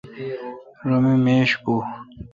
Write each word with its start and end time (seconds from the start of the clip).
رو 0.87 0.97
می 1.03 1.13
میش 1.25 1.51
پو۔ 1.63 1.73